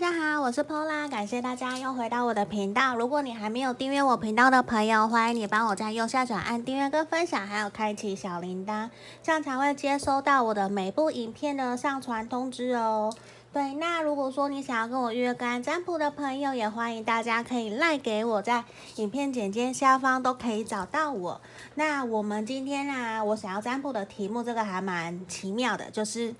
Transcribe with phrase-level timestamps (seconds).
[0.00, 2.94] 大家好，我是 Pola，感谢大家又回到我的频道。
[2.94, 8.90] 如果你还没有订阅我频道的朋友，欢迎你帮我在右下角按订阅跟分享，还有开启小铃铛，
[9.24, 13.12] 这样才会接收到我的每部影片的上传通知哦。
[13.50, 18.62] 对，那如果说你想要跟我预约个案占卜的朋友，也欢迎大家可以赖给我，在
[18.96, 21.40] 影片简介下方都可以找到我。
[21.74, 26.34] 那我们今天啊，我想要占卜的题目，这个还蛮奇妙的，就是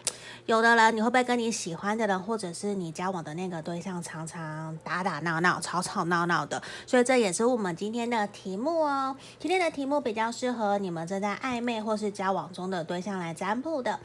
[0.44, 9.16] 有的人你会不会跟你喜欢的人，或者是你交往的那个对象，常常打打闹闹、吵吵闹闹的，所以这也是我们今天的题目哦。
[9.38, 13.98] 今天的题目比较适合你们正在暧昧或是交往中的对象来占卜的。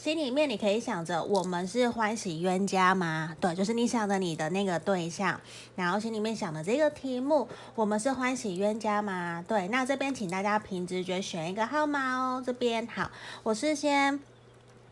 [0.00, 3.36] 心里面你可以想着，我们是欢喜冤家吗？
[3.38, 5.38] 对，就是你想着你的那个对象，
[5.76, 9.44] 然后心里面想的这个题目，我们是欢喜冤家吗？
[9.46, 12.42] 对，那这边请大家凭直觉选一个号码哦。
[12.44, 13.10] 这边好，
[13.42, 14.29] 我是先。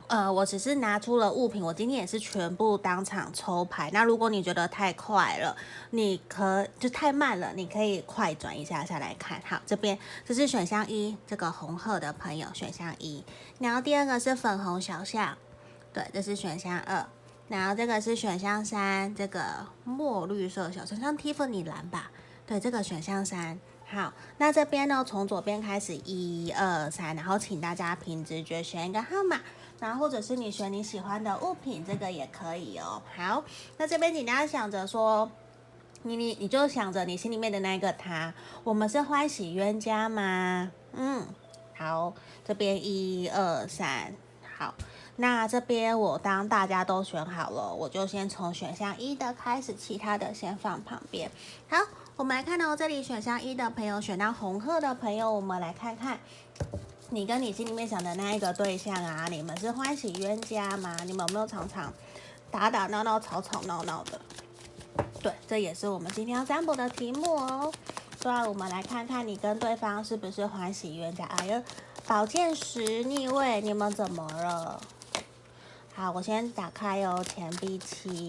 [0.09, 3.91] 呃，我只是拿出了物品，我今天也是全部当场抽牌。
[3.93, 5.55] 那如果你觉得太快了，
[5.91, 9.39] 你可就太慢了，你可以快转一下下来看。
[9.45, 13.23] 好，这边这是选项一，这个红鹤的朋友选项一。
[13.59, 15.37] 然后第二个是粉红小象，
[15.93, 17.05] 对，这是选项二。
[17.49, 22.11] 然后这个是选项三，这个墨绿色小象，像 Tiffany 蓝吧？
[22.47, 23.61] 对，这个选项三。
[23.91, 29.41] 好，那这边呢，从左边开始，一二三，然后请大家凭直觉选一个号码。
[29.81, 33.01] 然后或者是你选你喜欢的物品，这个也可以哦。
[33.17, 33.45] 好，
[33.77, 35.31] 那这边请大家想着说，
[36.03, 40.71] 你你你就想着你心里面的那个他，我们是欢喜冤家吗？
[40.93, 41.27] 嗯，
[41.77, 42.13] 好，
[42.45, 44.13] 这边一二三，
[44.57, 44.75] 好，
[45.17, 51.31] 那这边我当大家都选好了，我就先从选项一的开始，其他的先放旁边。
[51.69, 51.77] 好，
[52.17, 56.19] 我们来看到这里选项一的朋友，选到红鹤的朋友，我们来看看。
[57.11, 60.95] 你跟你心里面想的那一个对象啊，你们是欢喜冤家吗？
[61.07, 61.91] 你们有没有常常
[62.51, 64.21] 打打闹闹、吵吵闹闹的？
[65.23, 67.73] 对，这也是我们今天要占卜的题目哦。
[68.21, 71.25] 对啊，我们来看看你跟对方是不是欢喜冤家？
[71.25, 71.63] 哎呀，
[72.07, 74.79] 宝剑十逆位，你们怎么了？
[75.95, 78.29] 好，我先打开哦，钱币七。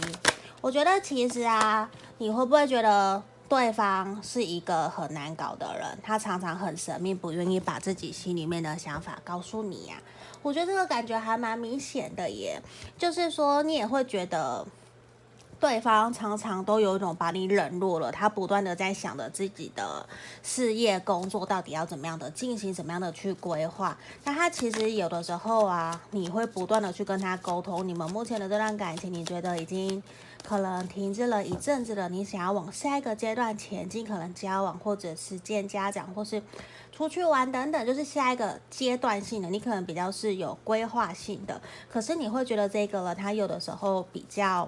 [0.62, 3.22] 我觉得其实啊，你会不会觉得？
[3.50, 9.96] 对方是一个很难搞的人，他常常很神秘，不愿意把自己心里面的想法告诉你呀。
[10.44, 12.62] 我觉得这个感觉还蛮明显的耶，
[12.96, 14.64] 就是说你也会觉得
[15.60, 20.08] 对方常常都有一种把你冷落了，他不断的在想着自己的
[20.44, 23.98] 事业工作到底要怎么样的进行，怎么样的去规划。
[24.26, 30.04] 那他其实有的时候啊，你会不断的去跟他沟通，你们目前的这段感情，你觉得已经。
[30.44, 36.42] 可能停滞了一阵子了，你想要往下一个阶段前进，可能交往或者是见家长，或是
[36.92, 41.62] 出去玩等等，就是下一个阶段性的，你可能比较是有规划性的。
[41.90, 44.68] 可是你会觉得这个了，他有的时候比较。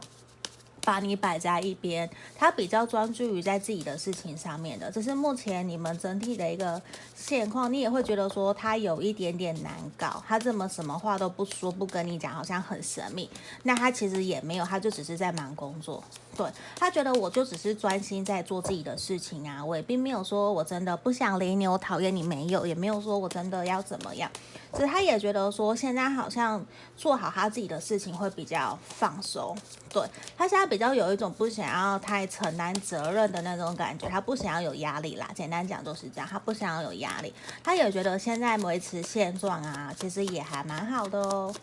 [0.84, 6.82] 把你摆在一边，他比较专注于在自己的事情上面的，这是目前你们整体的一个
[7.16, 7.72] 现况。
[7.72, 13.30] 你也会觉得说他有一点点难搞，他怎么什么话都不说，不跟你讲，好像很神秘。
[13.64, 16.04] 那他其实也没有，他就只是在忙工作。
[16.38, 24.32] 对，他觉得我就只是专心在做自己的事情啊，我也并没有说我真的不想理你，我讨厌你，没有，也没有说我真的要怎么样。
[24.74, 26.66] 所以他也觉得说现在好像
[26.96, 29.56] 做好他自己的事情会比较放松。
[29.92, 30.02] 对，
[30.38, 35.30] 他现在比较有一种不想要太承担责任的那种感觉，他不想要有压力啦。
[35.36, 37.34] 简单讲就是这样，他不想要有压力。
[37.62, 41.54] 他也觉得现在维持现状啊，其实也还蛮好的哦。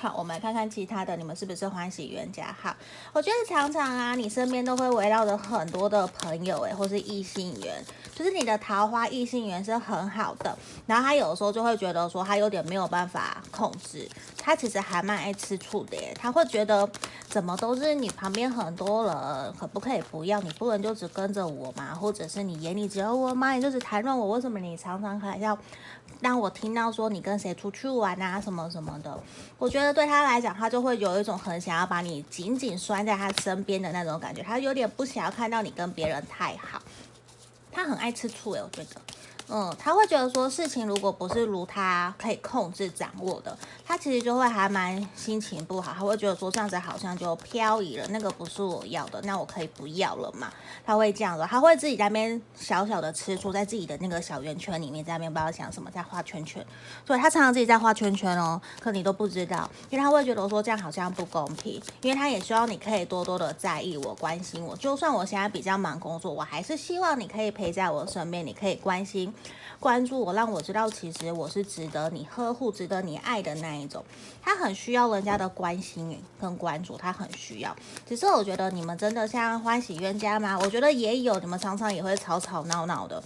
[0.00, 2.54] 好，我们来看看其他的，你们是不是欢喜冤家？
[2.62, 2.72] 好，
[3.12, 10.56] 我觉得常常啊，你身边都会围绕着很多的朋友，诶，或是异性缘，就是你的桃花异性缘是很好的。
[10.86, 14.08] 然后他有的时候就会觉得说，他有点没有办法控制，
[14.40, 16.14] 他其实还蛮爱吃醋的耶。
[16.16, 16.88] 他会觉得，
[17.28, 20.40] 怎么都是你旁边很多人，可不可以不要？
[20.42, 21.92] 你不能就只跟着我吗？
[21.92, 23.52] 或者是你眼里只有我吗？
[23.54, 24.28] 你就只谈论我？
[24.28, 25.58] 为什么你常常还要
[26.20, 29.18] 让我听到说你跟谁出去玩啊，什么什么的？
[29.58, 29.88] 我觉得。
[29.98, 36.80] 对他来讲，他就会有一种很想要把你紧紧拴在他身边的那种感觉，他有点不想要看到你跟别人太好，
[37.72, 39.00] 他很爱吃醋诶，我觉得。
[39.50, 45.94] 嗯，他会觉得说事情如果不是如他可以控制掌握的，他其实就会还蛮心情不好。
[45.96, 50.52] 他会觉得说这样子好像就漂移了，那个不是我要的，那我可以不要了嘛？
[50.84, 56.64] 他会这样的，他会自己在那边小小的吃醋，在自己的那个小圆圈里面，在那边不知道想什么，在画圈圈。
[57.06, 64.76] 所以他常常自己在画圈圈哦，可你都不知道，因为他会觉得说这样好像不公平，因为他也希望你可以多多的在意我、关心我。
[64.76, 69.32] 就算我现在比较忙工作，我还是希望你可以陪在我身边，你可以关心。
[69.80, 74.04] 关注我，让我知道其实我是值得你呵护、值得你爱的那一种。
[74.42, 77.76] 他很需要人家的关心跟关注，他很需要。
[78.04, 80.58] 只是我觉得你们真的像欢喜冤家吗？
[80.60, 83.22] 我觉得也有，你们常常也会吵吵闹闹的。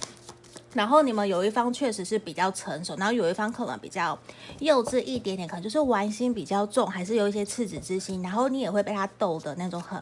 [0.75, 4.19] 然后你们有一方确实是比较成熟，然后有一方可能比较
[4.59, 8.23] 幼稚一点点，可能就是玩心比较重，还是有一些赤子之心。
[8.23, 9.99] 然后你也会被他逗的那种很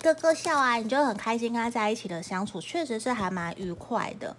[0.00, 4.36] 咯咯笑啊，你就很开心跟他在一起的相处，确实是还蛮愉快的。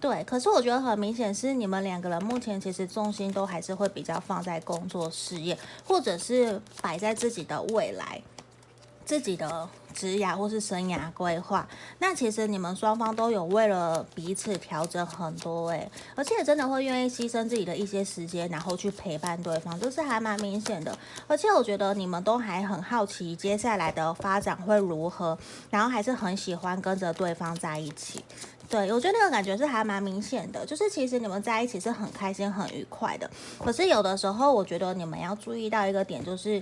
[0.00, 8.20] 对，可是我觉得很明显是你们两个人目前其实重心都还是会比较放在工作事业，或者是摆在自己的未来，
[9.04, 9.68] 自己的。
[9.96, 11.66] 职涯或是生涯规划，
[12.00, 20.94] 那其实你们双方都有为了彼此调整很多诶，而且真的会愿意牺牲自己的一些时间，然后去陪伴对方，就是还蛮明显的。
[21.26, 25.38] 而且我觉得你们都还很好奇接下来的发展会如何，
[25.70, 28.22] 然后还是很喜欢跟着对方在一起。
[28.68, 33.30] 对，我觉得那个感觉是还蛮明显的，就是其实你们在一起是很开心、很愉快的。
[33.58, 36.60] 可是有的时候，我觉得你们要注意到一个点，就是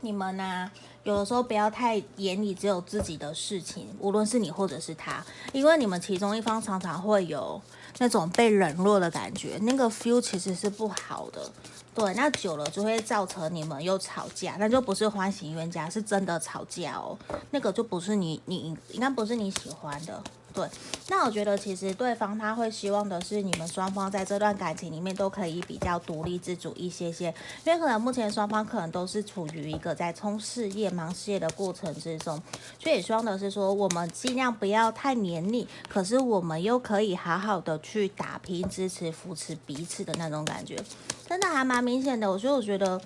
[0.00, 0.70] 你们呢、
[1.02, 7.60] 有的时候不要太眼里只有自己的事情，无论是你或者是他，因为你们其中一方常常会有
[7.98, 11.50] 那种被冷落的感觉，那个 feel 其实是不好的。
[11.94, 17.18] 对，那久了就会造成你们又吵架，那就不是欢喜冤家，是真的吵架哦。
[17.50, 20.22] 那个就不是你，你应该不是你喜欢的。
[21.08, 27.34] 那我觉得其实对方他会希望的是你们双方在这段感情里面都可以比较独立自主一些些，
[27.64, 32.40] 因为可能目前双方可能都是处于一个在冲事业、忙事业的过程之中，
[32.78, 40.76] 所以也希望的是说我们尽量不要太黏腻，可是我们又可以好好的去打拼、支持、扶持彼此的那种感觉，
[41.28, 42.38] 真的还蛮明显的。
[42.38, 43.00] 所以我觉得。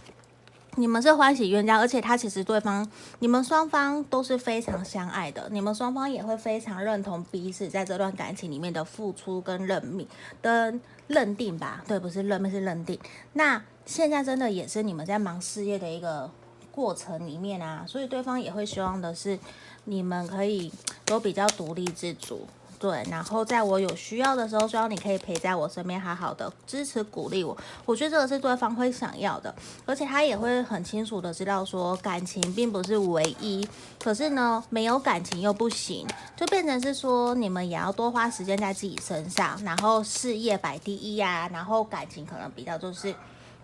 [0.76, 2.88] 你们是欢喜冤家，而且他其实对方，
[3.18, 10.08] 你们双方都是非常相爱的，你们双方也会非常认同彼此在这段感情里面的付出跟认命
[10.40, 10.72] 的
[11.08, 11.84] 认定吧？
[11.86, 12.98] 对，不是认命是认定。
[13.34, 16.30] 那现在真的也是你们在忙事业的一个
[16.70, 19.38] 过程里面啊，所以对方也会希望的是
[19.84, 20.72] 你们可以
[21.04, 22.46] 都比较独立自主。
[22.82, 27.56] 对，然后在我有需要的时候，希望你可以陪在我身边，好好的支持鼓励我。
[27.84, 29.54] 我觉得这个是对方会想要的，
[29.86, 33.64] 而且他也会很清楚的知道说，感情并不是唯一。
[34.02, 36.04] 可是呢，没有感情又不行，
[36.36, 43.14] 就变成是说，你们也要多花时间在自己身上，然后事业摆第一呀，然后感情可能比较就是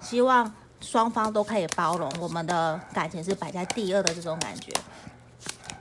[0.01, 4.73] 希望双方都可以包容，我们的感情是摆在第二的这种感觉。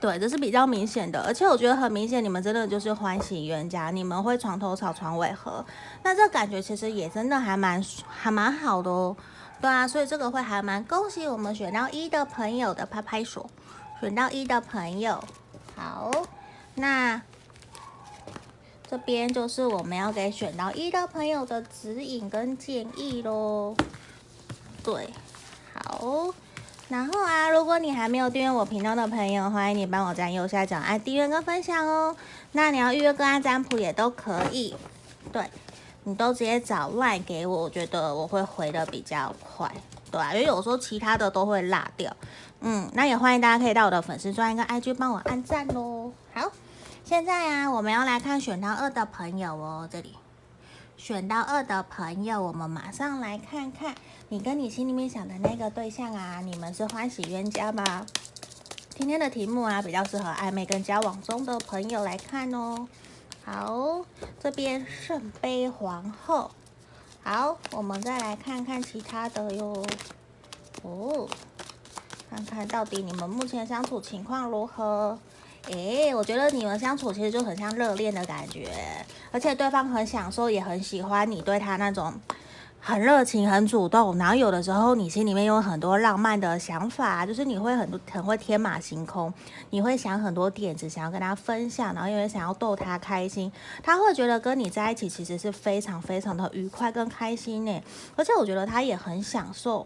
[0.00, 5.64] 对，这是比较明显的，而且我觉得很明显，你们真的就是欢喜冤家，你们会床头吵床尾和，
[6.04, 9.16] 那这感觉其实也真的还蛮还蛮好的哦，
[9.60, 13.50] 对啊，所以这个会还蛮恭喜我们选到一的朋友的拍拍手，
[14.00, 15.20] 选到一的朋友，
[15.74, 16.12] 好，
[16.76, 17.20] 那
[18.88, 23.74] 这边就是我们要给选到一的朋友的指引跟建议喽，
[24.84, 25.10] 对，
[25.74, 26.32] 好。
[26.88, 32.16] 然后啊，如果你还没有订阅我频道的朋友，欢迎你帮我在右下角按订阅跟分享哦。
[32.52, 34.74] 那你要预约个案占卜也都可以，
[35.30, 35.44] 对，
[36.04, 39.70] 你都直接找 LINE 给我，我觉得我会回的比较快，
[40.10, 42.10] 对啊，因为有时候其他的都会落掉。
[42.60, 46.10] 嗯，那也欢迎大家可以到我的粉丝专页跟 IG 帮我按赞喽。
[46.32, 46.50] 好，
[47.04, 50.16] 现在啊，我们要来看选到二的朋友哦，这里
[50.98, 53.94] 选到二的朋友，我们马上来看看。
[54.30, 58.04] 你跟你心里面想的那个对象啊，你们是欢喜冤家吗？
[58.90, 62.88] 今天的题目啊，比较适合暧昧跟交往中的朋友来看哦。
[63.44, 64.04] 好，
[64.40, 66.50] 这边圣杯皇后。
[67.22, 69.86] 好，我们再来看看其他的哟。
[70.82, 71.28] 哦，
[72.28, 75.16] 看看到底你们目前相处情况如何？
[75.66, 78.70] 诶，我觉得你们相处其实就很像热恋的感觉，
[79.30, 82.14] 而且对方很享受，也很喜欢你对他那种。
[82.80, 89.34] 很热情，很主动，然后有的时候你心里面有很多浪漫的想法，就是你会很多很会天马行空，
[89.70, 93.50] 你会想很多点子，想要跟他分享，然后因为想要逗他开心，
[93.82, 97.82] 他会觉得跟你在一起其实是非常非常的愉快跟开心呢，
[98.14, 99.84] 而且我觉得他也很享受。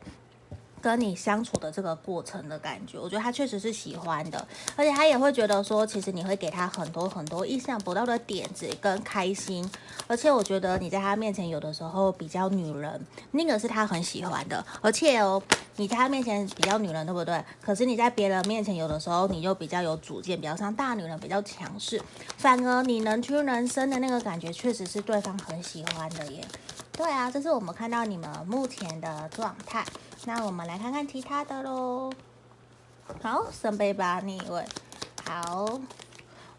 [0.82, 9.70] 跟你相处的这个过程的感觉，我觉得他确实是喜欢的，而且他也会觉得说，其实你会给他很多很多意想不到的点子跟开心，
[10.08, 15.40] 而且我觉得你在他面前有的时候比较女人，那个是他很喜欢的，而且哦，
[15.76, 17.42] 你在他面前比较女人，对不对？
[17.60, 22.02] 可是你在别人面前有的时候你就比较有主见，比较像大女人，比较强势，
[22.36, 26.44] 反而你能屈能伸的那个感觉，确实是对方很喜欢的耶。
[26.94, 29.84] 对啊，这是我们看到你们目前的状态。
[30.24, 32.12] 那我们来看看其他的喽。
[33.20, 34.64] 好，圣杯八逆位。
[35.24, 35.80] 好，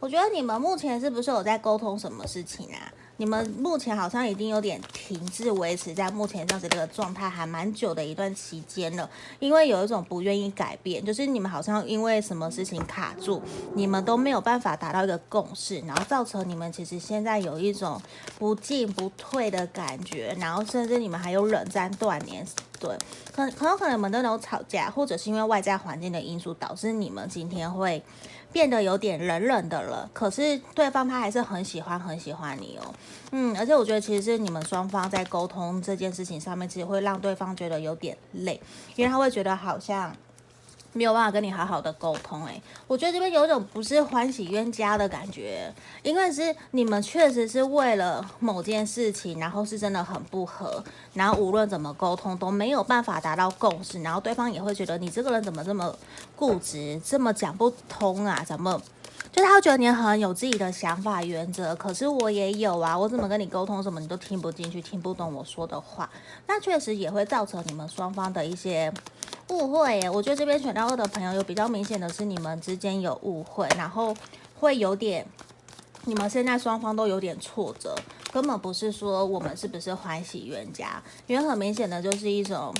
[0.01, 2.91] 我觉得你们目前是不是有在沟通什么事情啊？
[3.17, 9.09] 你们目前好像已经有点停滞，维持在目前这样子这个状态，还蛮久的一段期间了。
[9.39, 13.41] 因为有一种不愿意改变，就是你们好像因为什么事情卡住，
[13.75, 18.01] 你们都没有办法达到一个共识，然后造成你们其实现在有一种
[18.37, 22.45] 不进不退的感觉，然后甚至你们还有冷战断联。
[22.87, 22.97] 对，
[23.33, 28.01] 可可有可能你们都有吵架，或者是因为外在环境的因素导致你们今天会。
[28.51, 32.93] 变得有点冷冷的了，可是对方他还是很喜欢很喜欢你哦，
[33.31, 38.61] 嗯，而且我觉得其实是你们双方在沟通这件事情上面，其实会让对方觉得有点累，
[38.95, 40.15] 因为他会觉得好像。
[40.93, 45.73] 没有办法跟你好好的沟通，诶，我觉得这边有种不是欢喜冤家的感觉，
[46.03, 50.83] 因为是你们确实是为了某件事情，然后是真的很不合，
[51.13, 55.93] 然后无论怎么沟通都没有办法达到共识，然后对方也会觉得你这个人怎么这么
[56.35, 58.81] 固执，这么讲不通啊，怎么？
[59.33, 66.07] 就是他觉得你很有自己的想法原则，可是我也有啊，我怎么跟你沟通什么你都听不进去，听不懂我说的话，
[66.45, 68.93] 那确实也会造成你们双方的一些
[69.49, 70.07] 误会。
[70.11, 74.15] 我觉得这边选到二的朋友有比较明显的是你们之间有误会，然后
[74.59, 75.25] 会有点，
[76.05, 77.95] 你们现在双方都有点挫折，
[78.31, 82.71] 根本不是说我们是不是欢喜冤家，因为很明显的就是一种。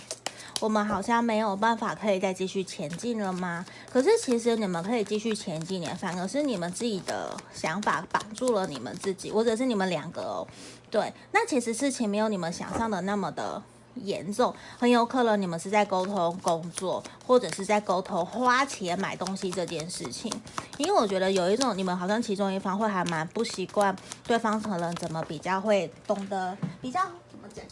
[0.63, 3.65] 我们好像没有办法可以再继续前进了吗？
[3.91, 10.48] 可是其实你们可以继续前进的，反而是你们自己的想法绑住了你们自己，或者是你们两个哦。
[10.89, 13.62] 对，那其实事情没有你们想象的那么的
[13.96, 20.32] 严重，很有可能你们是在沟通工作，或者是在沟通花钱买东西这件事情。
[20.77, 23.93] 因为我觉得有一种你们好像其中一方会还蛮不习惯
[24.25, 27.65] 对方可能怎么比较会懂得比较怎么讲。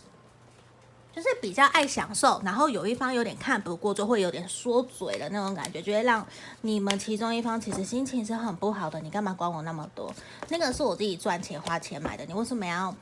[1.13, 6.25] 就是比较爱享受，然后有一方有点看不过，就会有点说嘴的那种感觉，就会让
[6.61, 8.99] 你们其中一方其实心情是很不好的。
[9.01, 10.13] 你干嘛管我那么多？
[10.47, 12.95] 那个是我自己赚钱花钱买的，你为什么要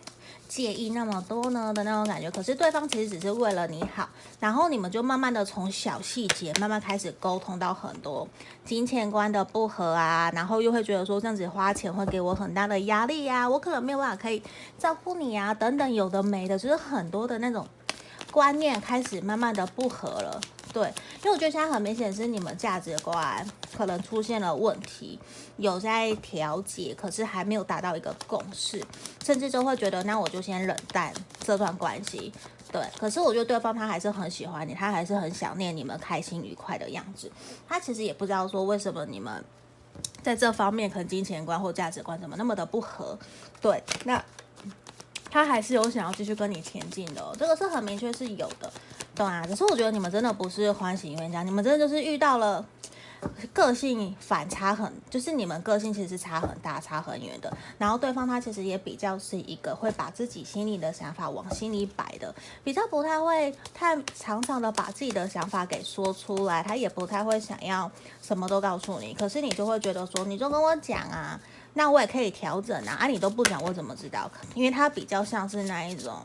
[0.47, 1.71] 介意那么多呢？
[1.71, 2.31] 的那种感觉。
[2.31, 8.27] 可是对方其实只是为了你好，然后你们就慢慢的从小细节慢慢开始沟通到很多
[8.65, 14.41] 金钱观的不合啊，然后又会觉得说这样子花钱会给我很大的压力呀，我可能没有办法可以
[14.79, 17.67] 照顾你啊，等等有的没的，就是很多的那种。
[18.31, 20.39] 观念开始慢慢的不合了，
[20.71, 20.83] 对，
[21.23, 23.45] 因为我觉得现在很明显是你们价值观
[23.75, 25.19] 可能出现了问题，
[25.57, 28.85] 有在调节，可是还没有达到一个共识，
[29.25, 32.31] 甚至就会觉得那我就先冷淡这段关系，
[32.71, 32.81] 对。
[32.99, 37.31] 可是我觉得对方他还是很喜欢你，他还是很想念你们开心愉快的样子，
[37.67, 39.43] 他其实也不知道说为什么你们
[40.21, 43.17] 在这方面可能金钱观或价值观怎么那么的不合，
[43.59, 44.23] 对，那。
[45.31, 48.71] 他还是有想要继续跟你前进的，这个是很明确是有的，
[49.15, 49.45] 懂啊。
[49.47, 52.65] 可是我觉得你们真的不是欢喜冤家，你们真的就是遇到了
[53.53, 57.55] 个性反差很，就是你们个性其实是差很大、差很远的。
[57.77, 62.33] 然后对方他其实也比较是一个会把自己心里的想法往心里摆的，
[62.63, 69.13] 比较不太会太常常的把自己的想法给说出来，他也不太会想要什么都告诉你。
[69.13, 71.39] 可是你就会觉得说，你就跟我讲啊。
[71.73, 74.29] 那我也可以调整啊，啊，你都不讲，我怎么知道？
[74.55, 76.21] 因为它比较像是那一种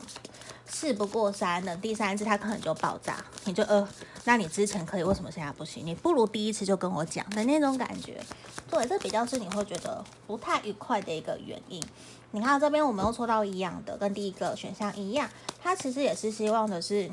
[0.67, 3.87] 事不过三的，第三次它可能就爆炸，你就呃，
[4.25, 5.85] 那你之前可以，为什么现在不行？
[5.85, 8.21] 你不如第一次就跟我讲的那种感觉。
[8.69, 11.81] 对，这比较是你会觉得不太愉快的一个原因。
[12.31, 15.29] 你看这边我们又抽到一样的，跟第一个选项一样，
[15.63, 17.09] 他其实也是希望的是。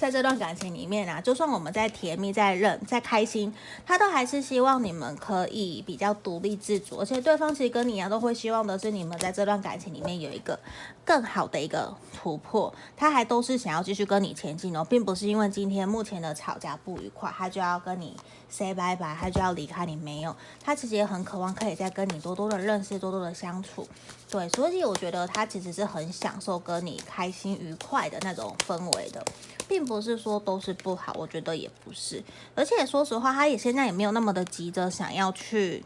[0.00, 3.52] 在这段感情里面啊，就算我们在甜蜜、在认、在开心，
[3.84, 10.58] 他都还是希望你们可以比较独立自主，而且对方其实跟你一样，都会希望的是你们在这段感情里面有一个
[11.04, 18.16] 更好的一个突破，他还都是想要继续跟你前进哦，并不是因为今天目前的吵架不愉快，他就要跟你
[18.48, 23.86] say 拜拜，他就要离开你，没有，他其实也很渴望可以再跟你多多的认识，多多的相处，
[24.30, 29.22] 对，所以我觉得他其实是很享受跟你开心愉快的那种氛围的。
[29.70, 32.20] 并不是说都是不好，我觉得也不是，
[32.56, 35.84] 而且说实话，他也现在也没有那么的急着想要去，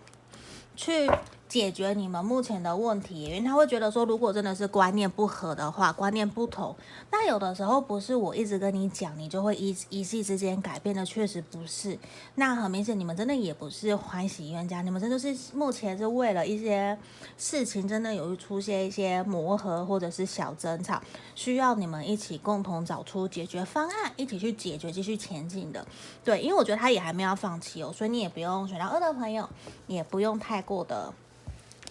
[0.74, 1.06] 去。
[1.54, 6.74] 解决你们目前的问题，因为他会觉得说，如果真的是观念不合的话，观念不同，
[7.12, 11.96] 那有的时候不是我一直跟你讲，你就会一一夕之间改变的，确实不是。
[12.34, 16.98] 那很明显，你们真的也不是欢喜冤家，你们真的是目前是为了一些
[17.38, 21.00] 事情，真的有出现一些磨合或者是小争吵，
[21.36, 25.86] 需要你们一起共同找出解决方案，一起去解决，继续前进的。
[26.24, 29.48] 对，因为我觉得他也还没有放弃哦，所以你也不用选到二的朋友，
[29.86, 31.14] 也不用太过的。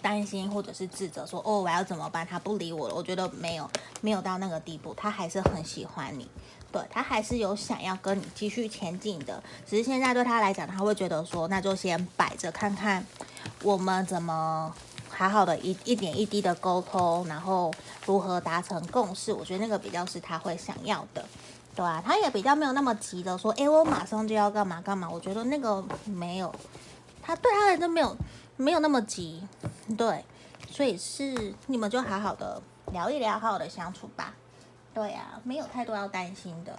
[0.03, 2.27] 担心或者是自责，说哦，我要怎么办？
[2.27, 2.93] 他不理我了。
[2.93, 3.67] 我觉得没有，
[4.01, 6.29] 没有到那个地步，他还是很喜欢你，
[6.72, 9.41] 对，他还是有想要跟你继续前进的。
[9.65, 13.03] 只是现在对他来讲，他会觉得说，那就先摆着看看，
[13.63, 14.72] 我们怎么
[15.10, 17.74] 好好的一一点一滴的沟通，然后
[18.05, 21.25] 如何达成共识，我觉得那个比较是他会想要的，
[21.74, 25.10] 对啊，他也比较没有那么急的说，哎，我马上就要干嘛干嘛。
[25.10, 26.53] 我觉得那个没有，
[27.22, 28.15] 他对他来说没有
[28.57, 29.48] 没有那么急，
[29.98, 30.24] 对，
[30.69, 34.33] 所以是你们就好好的聊一聊，好好的相处吧。
[34.93, 36.77] 对啊，没有太多要担心的。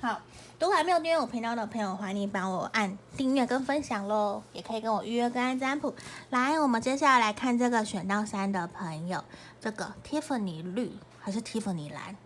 [0.00, 0.20] 好，
[0.60, 5.94] 如果还没有订阅我频道的朋友，欢迎帮我按订阅跟分享喽，也可以跟我预约跟按占卜。
[6.30, 9.24] 来，我们接下来来看这个选到三的朋友，
[9.60, 12.16] 这个 Tiffany 绿还是 Tiffany 蓝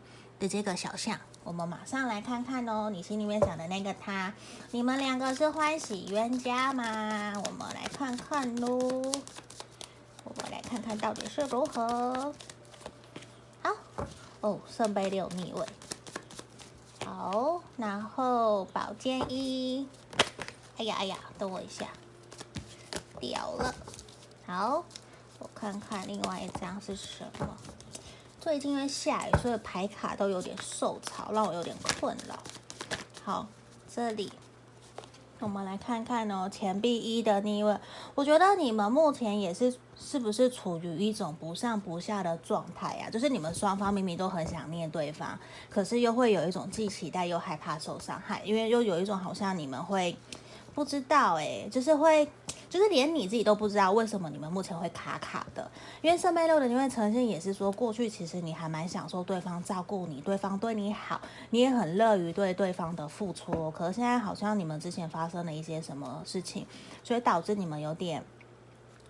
[0.40, 4.32] 的这个小象，我们马上来看看哦，你心里面想的那个他，
[4.70, 7.34] 你们两个是欢喜冤家吗？
[7.44, 8.78] 我们来看看喽，
[10.24, 12.34] 我们来看看到底是如何。
[13.62, 13.70] 好，
[14.40, 15.66] 哦，圣杯六逆位。
[17.04, 19.86] 好，然后宝剑一，
[20.78, 21.86] 哎呀哎呀，等我一下，
[23.20, 23.74] 掉了。
[24.46, 24.82] 好，
[25.38, 27.46] 我看看另外一张是什么。
[28.40, 32.34] 最近因为下雨，所以牌卡都有点受潮，让我有点困扰。
[33.22, 33.46] 好，
[33.94, 34.32] 这里。
[35.40, 37.78] 我们来看看哦，钱币一的逆位，
[38.14, 43.10] 我觉得你们目前也是是不是处于一种不上不下的状态呀？
[43.10, 50.16] 就是你们双方明明都很想念对方，可是又会有一种既期待又害怕受伤害，因为又有一种好像你们会
[50.74, 52.26] 不知道哎，就是会。
[52.70, 55.68] 就是连你自己都不知道为什么你们目前会卡卡的，
[56.00, 63.70] 因为圣杯六的逆位呈现也是说，过去其实你还蛮享受对方照顾你，对方对你好，你也很乐于对对方的付出。
[63.72, 66.64] 可是现在好像你们之前发生了一些什么事情，
[67.02, 68.22] 所以导致你们有点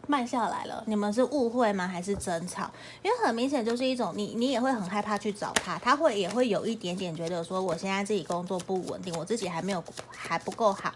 [0.07, 0.83] 慢下来了。
[0.87, 1.87] 你们是误会吗？
[1.87, 2.71] 还是争吵？
[3.03, 10.91] 因为很明显就是一种你你也会很害怕去找他，他会也会有一点点觉得说，我现在自己工作不稳定，我自己还没有还不够好。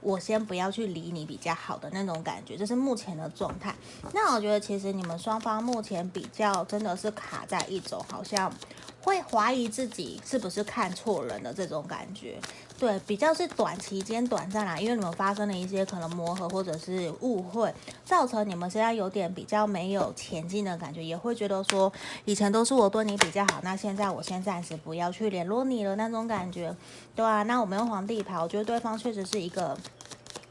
[0.00, 3.74] 我先不要去理你比较好的那种感觉，这是目前的状态。
[4.12, 8.52] 那我觉得其实你们双方目前比较真的是卡在一种好像
[9.00, 12.38] 会怀疑自己是不是看错人的这种感觉。
[12.78, 21.92] 对，比较是短期间短暂啦，因为你们发生了一些可能磨合或者是误会，造成你们现在有点比较没有前进的感觉，也会觉得说
[22.24, 26.72] 以前都是我对你比较好，那现在我先暂时不要去联络你了那种感觉，
[27.16, 29.76] 对啊，那我们用皇帝牌，我觉得对方确实是一个。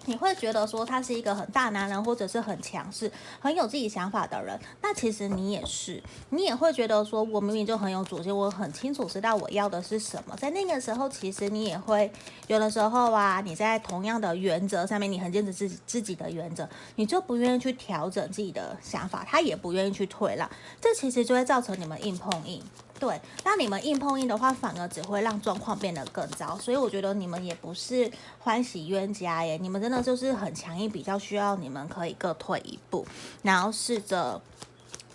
[0.08, 4.58] 你会觉得说他是一个很大男人，或者是很强势、很有自己想法的人。
[4.82, 10.36] 那其实你也是，你也会觉得说，我明明就很有主见，我很清楚知道我要的是什么。
[10.38, 12.10] 在那个时候，其实你也会
[12.48, 20.50] 有的时候啊，你在同样的原则上面，你很坚持自己自己的原则，你就不愿意去调整自己的想法，他也不愿意去退让。
[20.80, 22.64] 这其实就会造成你们硬碰硬。
[23.00, 26.58] 对，那你们硬碰硬的话，反而只会让状况变得更糟。
[26.58, 33.06] 所以我觉得你们也不是欢喜冤家耶，你们真的就是很强硬，比较需要你们可以各退一步，
[33.44, 34.42] 然后试着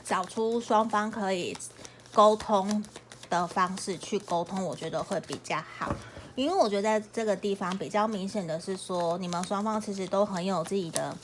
[0.04, 1.56] 找出双方可以
[2.12, 2.84] 沟通
[3.28, 5.92] 的方式去沟通，我觉得会比较好。
[6.36, 11.16] 因为我觉得在这个地方比较明显的是说，你们双方其实都很有自己的。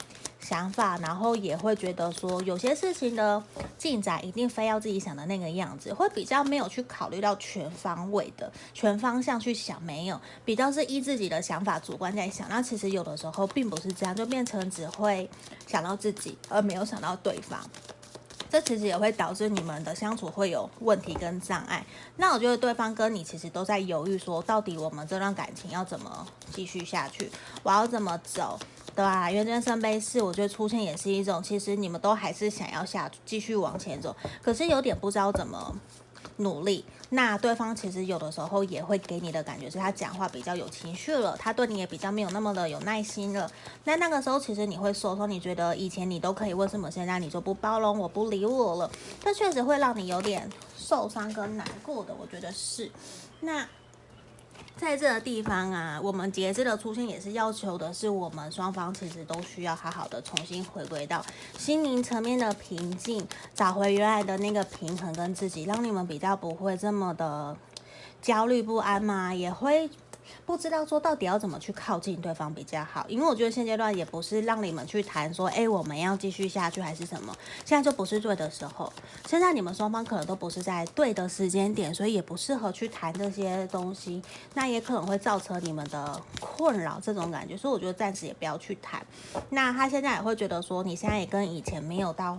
[0.49, 3.43] 想法，然后也会觉得说，有些事情的
[3.77, 12.49] 进展一定非要自己想的那个样子，会比较没有去考虑到全方位的全方向去想，没有比较是依自己的想法主观在想。
[12.49, 15.29] 那其实有的时候并不是这样，就变成只会
[15.67, 17.61] 想到自己，而没有想到对方。
[18.49, 21.85] 这其实也会导致你们的相处会有问题跟障碍。
[22.17, 27.31] 那我觉得对方跟你其实都在犹豫，说到底我们这段感情要怎么继续下去，
[27.63, 28.59] 我要怎么走。
[28.99, 35.73] 对啊，因为这圣杯四，我觉得出现也是一种，其实你们都还是想要下继续往前走，可是有点不知道怎么
[36.39, 36.85] 努力。
[37.11, 43.49] 那对方其实有的时候也会给你的感觉是他讲话比较有情绪了，他对你也比较没有那么的有耐心了。
[43.85, 48.91] 那那个时候其实你会说说，你觉得以前你都可以，为什么现在你就不包容我，不理我了？
[49.23, 52.91] 这确实会让你有点受伤跟难过的，我觉得是。
[53.43, 53.65] 那。
[54.79, 61.23] 在这个地方啊，我们节制的出现也是要求的是，我们双方其实都需要好好的重新回归到
[61.59, 67.57] 心灵层面的平静，找回原来的那个平衡跟自己，让你们比较不会这么的
[68.23, 69.91] 焦虑不安嘛，也会。
[70.47, 78.93] 不知道说到底要怎么去靠近对方比较好，因为我觉得现阶段也不是让你们去谈说，哎，我们要继续下去还是什么，现在就不是对的时候。
[79.27, 84.23] 现在你们双方可能都不是在对的时间点，所以也不适合去谈这些东西，
[84.55, 89.05] 那也可能会造成你们的困扰这种感觉，所以我觉得暂时也不要去谈。
[89.51, 92.38] 那他现在也会觉得说，你现在也跟以前没有到。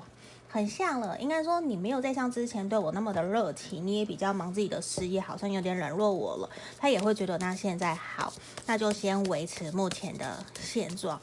[0.51, 6.49] 很像了，应该说你没有再像之前对我那么的热情，你也比较忙自己的事业，好像有点冷落我了。
[6.79, 8.33] 他也会觉得那现在好，
[8.65, 11.21] 那就先维持目前的现状。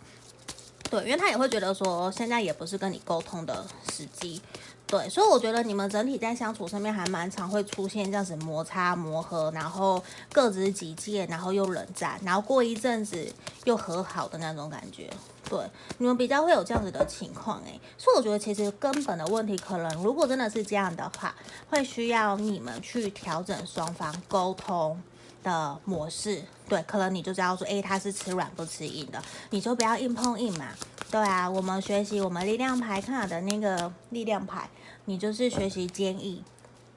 [0.89, 4.41] 对，因为他也会觉得说，现在也不是跟你沟通的时机。
[4.87, 10.01] 对，所以我觉得你们整体在相处上面还蛮常会出现这样子摩擦磨合，然后
[10.33, 13.29] 各执己见，然后又冷战，然后过一阵子
[13.65, 15.11] 又和好的那种感觉。
[15.49, 15.59] 对，
[15.99, 21.35] 你们比较会有这样子的情况诶，所以我觉得其实根本的问题，可能如果真的是这样的话，
[21.71, 25.01] 会需要你们去调整双方沟通
[25.43, 26.43] 的模式。
[26.69, 30.67] 对，可能你就知道说，诶，他是吃软不吃硬的，你就不要硬碰硬嘛。
[31.13, 34.69] 对啊，我们学习我们力量牌卡的那个力量牌，
[35.05, 36.43] 你就是学习坚毅，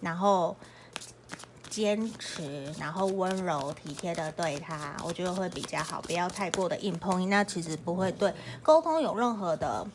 [0.02, 0.56] 然后
[1.80, 9.88] 坚持，然后温柔体贴的对他，我觉得会比较好，不要太过的硬碰硬，那其实不会对沟通有任何的。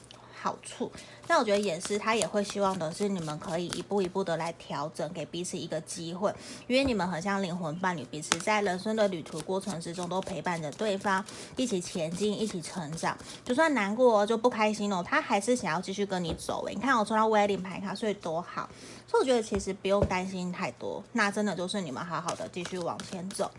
[0.44, 0.92] 好处，
[1.26, 6.30] 那我觉得也是，他也会希望的是你们可以一步一步的来调整，给彼此一个机会，
[6.66, 11.24] 因为你们很像灵魂伴侣，彼此在人生的旅途过程之中都陪伴着对方，
[11.56, 13.16] 一起前进，一起成长。
[13.42, 16.66] 就算难过哦就不开心哦，他还是想要继续跟你走。
[16.68, 18.68] 你看我抽到 Wedding 牌卡，所以多好。
[19.06, 23.50] 所以我觉得其实不用担心太多，那真的就是你们好好的继续往前走。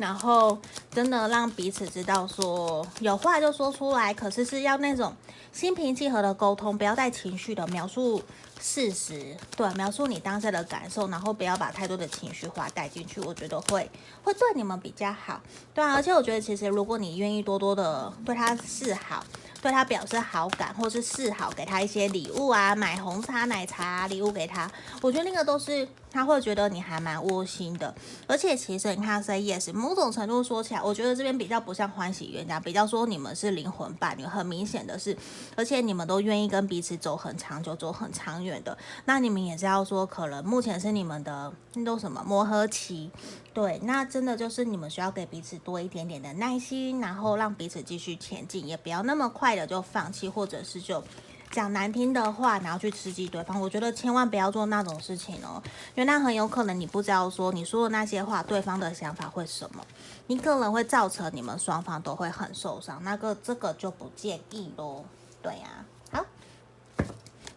[0.00, 0.58] 然后
[0.90, 5.14] 真的让彼此知道说有话就说出来，可是是要那种
[5.52, 8.22] 心平气和的沟通，不要带情绪的描述
[8.58, 13.90] 事实，对，描述你当下的感受，然后不要把太多的情绪化带进去，我觉得会
[14.24, 15.38] 会对你们比较好，
[15.74, 19.22] 对啊，而且我觉得其实如果你愿意多多的对他示好。
[19.60, 24.70] 对他表示好感，或是示好，给他一些礼物啊，买红茶、奶茶啊礼物给他，
[25.02, 27.94] 我觉得那个都是他会觉得你还蛮窝心的。
[28.26, 35.16] 而且其实你看，say yes，某种程度说起来，我觉得这边比较不像欢喜冤家，比较说你们是灵魂伴侣，很明显的是，
[35.56, 38.76] 而且你们都愿意跟彼此走很长久、走很长远的。
[39.04, 43.10] 那你们也是要说，可能目前是你们的那都什么磨合期。
[43.52, 51.02] 对，那真的就是你们需要给彼此多一点点的耐心，然后让彼此继续前进，也不要那么快的就放弃，或者是就
[51.50, 53.60] 讲难听的话，然后去刺激对方。
[53.60, 55.62] 我觉得千万不要做那种事情哦，
[55.94, 59.84] 因为那很有可能你不知道说你说的那些话，对方的想法会什么，
[60.28, 65.04] 你可能会造成你们双方都会很受伤，那个这个就不建议咯。
[65.42, 65.84] 对呀、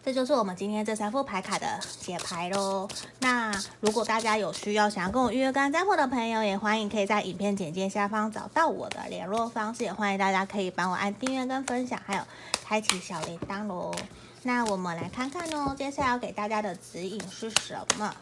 [0.04, 2.86] 这就是我们今天这三副牌卡的解牌喽。
[3.20, 9.82] 那如果大家有需要想要跟我预约个案占卜的朋友，也欢迎可以在影片简介下方找到我的联络方式。
[9.82, 12.22] 也欢迎大家可以帮我按订阅跟分享，还有
[12.66, 13.94] 开启小铃铛喽。
[14.42, 18.14] 那我们来看看哦，接下来要给大家的指引是什么？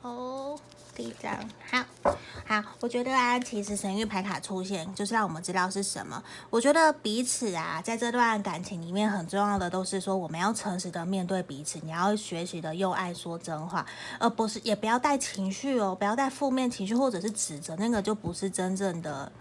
[0.00, 0.58] 哦。
[0.94, 1.36] 第一张，
[1.70, 2.14] 好
[2.46, 6.22] 好，我觉得啊，其实神諭牌卡出现，就是让我们知道是什么。
[6.50, 13.84] 我觉得彼此啊，在这段感情里面很重要的，都是说我们要诚实的面对彼此，你要学习的用爱说真话，
[14.20, 19.32] 而不是也不要带情绪哦，不要带负面情绪或者是指责，那个就不是真正的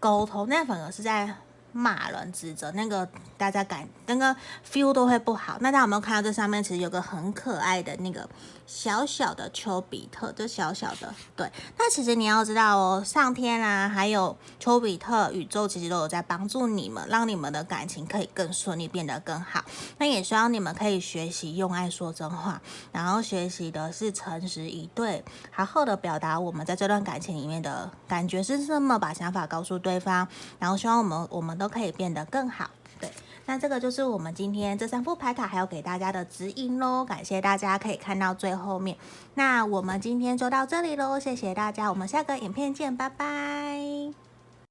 [0.00, 1.34] 沟通，那反而是在
[1.74, 3.06] 骂人、指责，那个
[3.36, 4.34] 大家感那个
[4.66, 5.58] feel 都会不好。
[5.60, 8.26] 那大家有没有看到这上面其实有个很可爱的那个？
[8.66, 11.52] 小小的丘比特，这小小的，对。
[11.76, 19.62] 那其实你要知道哦，上天啊，还有丘比特，宇宙其实都有在帮助你们，让你们的感情可以更顺利，变得更好。
[19.98, 22.58] 那也希望你们可以学习用爱说真话，
[22.90, 30.26] 然后学习的是诚实以对，好好的表达我们在这段感情里面的感觉是什么，把想法告诉对方，
[30.58, 32.68] 然后希望我们我们都可以变得更好。
[33.00, 33.10] 对
[33.46, 38.96] 那这个就是我们今天这三副牌卡还有给大家的指引喽，感谢大家可以看到最后面。
[39.34, 44.33] 那我们今天就到这里喽，谢谢大家，我们下个影片见，拜拜。